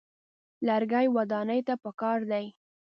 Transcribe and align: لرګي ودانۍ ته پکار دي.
لرګي 0.67 1.05
ودانۍ 1.15 1.59
ته 1.67 1.73
پکار 1.83 2.19
دي. 2.31 2.45